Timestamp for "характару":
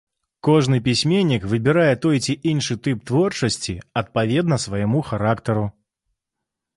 5.11-5.65